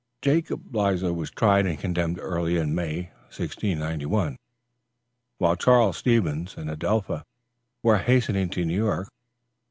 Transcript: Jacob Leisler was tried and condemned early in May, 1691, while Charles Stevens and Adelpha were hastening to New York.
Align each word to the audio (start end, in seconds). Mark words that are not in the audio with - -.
Jacob 0.23 0.75
Leisler 0.75 1.13
was 1.13 1.29
tried 1.29 1.67
and 1.67 1.77
condemned 1.79 2.17
early 2.19 2.57
in 2.57 2.73
May, 2.73 3.11
1691, 3.29 4.35
while 5.37 5.55
Charles 5.55 5.95
Stevens 5.97 6.57
and 6.57 6.71
Adelpha 6.71 7.23
were 7.83 7.97
hastening 7.99 8.49
to 8.49 8.65
New 8.65 8.73
York. 8.83 9.09